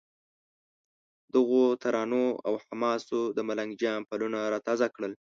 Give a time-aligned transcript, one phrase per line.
[1.33, 5.09] دغو ترانو او حماسو د ملنګ جان پلونه را تازه کړل.